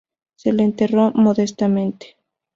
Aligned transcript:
Se 0.35 0.51
le 0.51 0.63
enterró 0.63 1.11
modestamente. 1.13 2.17